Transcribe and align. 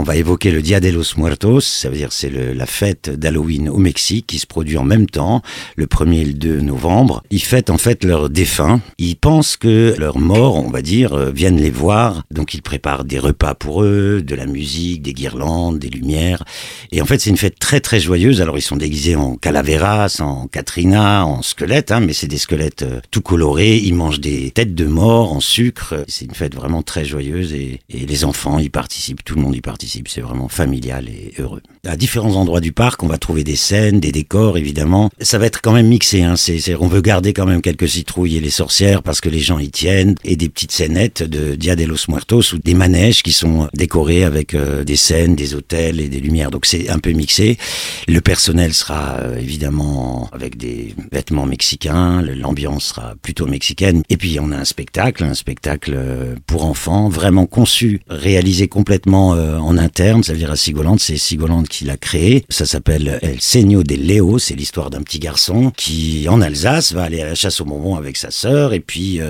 on 0.00 0.02
va 0.02 0.16
évoquer 0.16 0.50
le 0.50 0.62
Dia 0.62 0.80
de 0.80 0.88
los 0.88 1.18
Muertos, 1.18 1.60
ça 1.60 1.90
veut 1.90 1.96
dire 1.96 2.10
c'est 2.10 2.30
la 2.30 2.64
fête 2.64 3.10
d'Halloween 3.10 3.68
au 3.68 3.76
Mexique 3.76 4.28
qui 4.28 4.38
se 4.38 4.46
produit 4.46 4.78
en 4.78 4.82
même 4.82 5.04
temps, 5.04 5.42
le 5.76 5.84
1er 5.84 6.22
et 6.22 6.24
le 6.24 6.32
2 6.32 6.62
novembre. 6.62 7.22
Ils 7.30 7.42
fêtent 7.42 7.68
en 7.68 7.76
fait 7.76 8.02
leurs 8.02 8.30
défunts. 8.30 8.80
Ils 8.96 9.16
pensent 9.16 9.58
que 9.58 9.94
leurs 9.98 10.18
morts, 10.18 10.56
on 10.56 10.70
va 10.70 10.80
dire, 10.80 11.12
euh, 11.12 11.30
viennent 11.30 11.60
les 11.60 11.70
voir. 11.70 12.22
Donc 12.30 12.54
ils 12.54 12.62
préparent 12.62 13.04
des 13.04 13.18
repas 13.18 13.54
pour 13.54 13.82
eux, 13.82 14.22
de 14.26 14.34
la 14.34 14.46
musique, 14.46 15.02
des 15.02 15.12
guirlandes, 15.12 15.78
des 15.78 15.90
lumières. 15.90 16.44
Et 16.92 17.02
en 17.02 17.04
fait, 17.04 17.18
c'est 17.18 17.28
une 17.28 17.36
fête 17.36 17.58
très 17.58 17.80
très 17.80 18.00
joyeuse. 18.00 18.40
Alors 18.40 18.56
ils 18.56 18.62
sont 18.62 18.78
déguisés 18.78 19.16
en 19.16 19.36
calaveras, 19.36 20.16
en 20.20 20.46
Katrina, 20.46 21.26
en 21.26 21.42
squelettes, 21.42 21.92
hein, 21.92 22.00
mais 22.00 22.14
c'est 22.14 22.26
des 22.26 22.38
squelettes 22.38 22.84
euh, 22.84 23.00
tout 23.10 23.20
colorés. 23.20 23.76
Ils 23.76 23.94
mangent 23.94 24.20
des 24.20 24.50
têtes 24.50 24.74
de 24.74 24.86
mort 24.86 25.34
en 25.34 25.40
sucre. 25.40 26.06
C'est 26.08 26.24
une 26.24 26.34
fête 26.34 26.54
vraiment 26.54 26.82
très 26.82 27.04
joyeuse 27.04 27.52
et, 27.52 27.80
et 27.90 28.06
les 28.06 28.24
enfants 28.24 28.58
y 28.58 28.70
participent, 28.70 29.22
tout 29.22 29.34
le 29.34 29.42
monde 29.42 29.54
y 29.54 29.60
participe. 29.60 29.89
C'est 30.06 30.20
vraiment 30.20 30.48
familial 30.48 31.08
et 31.08 31.32
heureux. 31.38 31.62
À 31.86 31.96
différents 31.96 32.36
endroits 32.36 32.60
du 32.60 32.72
parc, 32.72 33.02
on 33.02 33.08
va 33.08 33.18
trouver 33.18 33.42
des 33.42 33.56
scènes, 33.56 34.00
des 34.00 34.12
décors, 34.12 34.58
évidemment. 34.58 35.10
Ça 35.20 35.38
va 35.38 35.46
être 35.46 35.60
quand 35.62 35.72
même 35.72 35.88
mixé. 35.88 36.22
Hein. 36.22 36.36
C'est, 36.36 36.74
on 36.74 36.88
veut 36.88 37.00
garder 37.00 37.32
quand 37.32 37.46
même 37.46 37.62
quelques 37.62 37.88
citrouilles 37.88 38.36
et 38.36 38.40
les 38.40 38.50
sorcières 38.50 39.02
parce 39.02 39.20
que 39.20 39.28
les 39.28 39.40
gens 39.40 39.58
y 39.58 39.70
tiennent 39.70 40.14
et 40.24 40.36
des 40.36 40.48
petites 40.48 40.72
scénettes 40.72 41.22
de 41.22 41.54
Dia 41.54 41.76
de 41.76 41.84
los 41.84 41.96
Muertos 42.08 42.52
ou 42.52 42.58
des 42.58 42.74
manèges 42.74 43.22
qui 43.22 43.32
sont 43.32 43.68
décorés 43.74 44.24
avec 44.24 44.54
euh, 44.54 44.84
des 44.84 44.96
scènes, 44.96 45.34
des 45.34 45.54
hôtels 45.54 46.00
et 46.00 46.08
des 46.08 46.20
lumières. 46.20 46.50
Donc 46.50 46.66
c'est 46.66 46.90
un 46.90 46.98
peu 46.98 47.12
mixé. 47.12 47.58
Le 48.06 48.20
personnel 48.20 48.74
sera 48.74 49.16
euh, 49.20 49.38
évidemment 49.38 50.28
avec 50.32 50.56
des 50.56 50.94
vêtements 51.12 51.46
mexicains. 51.46 52.22
L'ambiance 52.22 52.86
sera 52.86 53.14
plutôt 53.22 53.46
mexicaine. 53.46 54.02
Et 54.10 54.16
puis 54.16 54.38
on 54.40 54.52
a 54.52 54.56
un 54.56 54.64
spectacle, 54.64 55.24
un 55.24 55.34
spectacle 55.34 55.94
euh, 55.96 56.34
pour 56.46 56.64
enfants, 56.64 57.08
vraiment 57.08 57.46
conçu, 57.46 58.00
réalisé 58.08 58.68
complètement 58.68 59.30
en 59.30 59.76
interne. 59.80 60.22
Ça 60.22 60.32
veut 60.32 60.38
dire 60.38 60.50
à 60.50 60.56
Sigolande, 60.56 61.00
c'est 61.00 61.16
Sigolande 61.16 61.68
qui 61.68 61.84
l'a 61.84 61.96
créé. 61.96 62.44
Ça 62.48 62.66
s'appelle 62.66 63.18
El 63.22 63.40
Seño 63.40 63.82
de 63.82 63.94
Leo. 63.94 64.38
C'est 64.38 64.54
l'histoire 64.54 64.90
d'un 64.90 65.02
petit 65.02 65.18
garçon 65.18 65.72
qui, 65.76 66.26
en 66.28 66.40
Alsace, 66.40 66.92
va 66.92 67.02
aller 67.02 67.20
à 67.20 67.26
la 67.26 67.34
chasse 67.34 67.60
au 67.60 67.64
bonbon 67.64 67.96
avec 67.96 68.16
sa 68.16 68.30
sœur 68.30 68.72
et 68.72 68.80
puis 68.80 69.20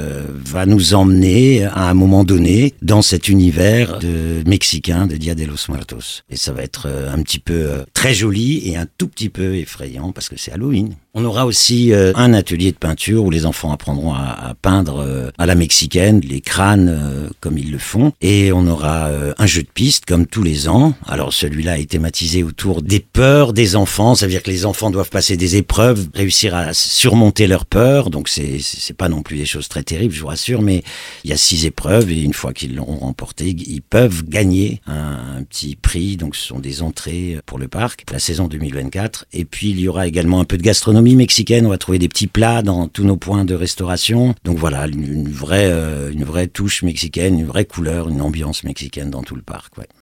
va 0.44 0.66
nous 0.66 0.94
emmener 0.94 1.64
à 1.64 1.88
un 1.88 1.94
moment 1.94 2.24
donné 2.24 2.74
dans 2.82 3.02
cet 3.02 3.28
univers 3.28 3.98
de 3.98 4.42
mexicain 4.46 5.06
de 5.06 5.16
Dia 5.16 5.34
de 5.34 5.44
los 5.44 5.68
Muertos. 5.68 6.22
Et 6.30 6.36
ça 6.36 6.52
va 6.52 6.62
être 6.62 6.86
euh, 6.86 7.12
un 7.12 7.22
petit 7.22 7.38
peu 7.38 7.52
euh, 7.54 7.84
très 7.94 8.14
joli 8.14 8.68
et 8.68 8.76
un 8.76 8.86
tout 8.98 9.08
petit 9.08 9.28
peu 9.28 9.56
effrayant 9.56 10.12
parce 10.12 10.28
que 10.28 10.36
c'est 10.38 10.52
Halloween. 10.52 10.94
On 11.14 11.24
aura 11.24 11.46
aussi 11.46 11.92
euh, 11.92 12.12
un 12.14 12.32
atelier 12.32 12.72
de 12.72 12.76
peinture 12.76 13.24
où 13.24 13.30
les 13.30 13.46
enfants 13.46 13.72
apprendront 13.72 14.14
à, 14.14 14.54
peindre 14.62 15.32
à 15.38 15.46
la 15.46 15.54
mexicaine, 15.54 16.20
les 16.20 16.40
crânes 16.40 17.28
comme 17.40 17.58
ils 17.58 17.70
le 17.70 17.78
font. 17.78 18.12
Et 18.20 18.52
on 18.52 18.66
aura 18.66 19.10
un 19.38 19.46
jeu 19.46 19.62
de 19.62 19.68
piste 19.68 20.04
comme 20.06 20.26
tous 20.40 20.44
les 20.44 20.68
ans. 20.68 20.94
Alors 21.06 21.34
celui-là 21.34 21.78
est 21.78 21.90
thématisé 21.90 22.42
autour 22.42 22.80
des 22.80 23.00
peurs 23.00 23.52
des 23.52 23.76
enfants. 23.76 24.14
Ça 24.14 24.24
veut 24.24 24.32
dire 24.32 24.42
que 24.42 24.50
les 24.50 24.64
enfants 24.64 24.90
doivent 24.90 25.10
passer 25.10 25.36
des 25.36 25.56
épreuves, 25.56 26.08
réussir 26.14 26.54
à 26.54 26.72
surmonter 26.72 27.46
leurs 27.46 27.66
peurs. 27.66 28.08
Donc 28.08 28.30
c'est 28.30 28.58
c'est 28.60 28.96
pas 28.96 29.10
non 29.10 29.20
plus 29.22 29.36
des 29.36 29.44
choses 29.44 29.68
très 29.68 29.82
terribles, 29.82 30.14
je 30.14 30.20
vous 30.22 30.28
rassure, 30.28 30.62
mais 30.62 30.82
il 31.24 31.30
y 31.30 31.34
a 31.34 31.36
six 31.36 31.66
épreuves 31.66 32.10
et 32.10 32.22
une 32.22 32.32
fois 32.32 32.54
qu'ils 32.54 32.74
l'ont 32.74 32.84
remporté, 32.84 33.50
ils 33.50 33.82
peuvent 33.82 34.24
gagner 34.24 34.80
un, 34.86 35.42
petit 35.42 35.76
prix. 35.76 36.16
Donc 36.16 36.36
ce 36.36 36.46
sont 36.46 36.58
des 36.58 36.80
entrées 36.80 37.38
pour 37.44 37.58
le 37.58 37.68
parc, 37.68 38.04
la 38.10 38.18
saison 38.18 38.48
2024. 38.48 39.26
Et 39.34 39.44
puis 39.44 39.70
il 39.70 39.80
y 39.80 39.88
aura 39.88 40.06
également 40.06 40.40
un 40.40 40.46
peu 40.46 40.56
de 40.56 40.62
gastronomie 40.62 41.16
mexicaine. 41.16 41.66
On 41.66 41.70
va 41.70 41.78
trouver 41.78 41.98
des 41.98 42.08
petits 42.08 42.28
plats 42.28 42.62
dans 42.62 42.88
tous 42.88 43.04
nos 43.04 43.16
points 43.16 43.44
de 43.44 43.54
restauration. 43.54 44.34
Donc 44.44 44.56
voilà, 44.56 44.86
une, 44.86 45.28
vraie, 45.28 45.70
euh, 45.70 46.10
une 46.10 46.24
vraie 46.24 46.46
touche 46.46 46.82
mexicaine, 46.82 47.38
une 47.38 47.46
vraie 47.46 47.66
couleur, 47.66 48.08
une 48.08 48.22
ambiance 48.22 48.64
mexicaine 48.64 49.10
dans 49.10 49.22
tout 49.22 49.36
le 49.36 49.42
parc. 49.42 49.74